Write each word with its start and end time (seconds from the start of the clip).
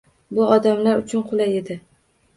Bu 0.37 0.47
odamlar 0.53 1.03
uchun 1.03 1.23
qulay 1.31 1.55
edi 1.63 1.81